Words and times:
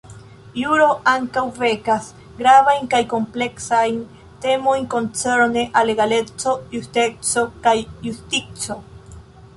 Juro 0.59 0.85
ankaŭ 1.09 1.41
vekas 1.57 2.07
gravajn 2.39 2.89
kaj 2.95 3.01
kompleksajn 3.11 4.01
temojn 4.47 4.89
koncerne 4.95 5.69
al 5.83 5.95
egaleco, 5.97 6.57
justeco, 6.77 7.49
kaj 7.69 7.79
justico. 8.09 8.81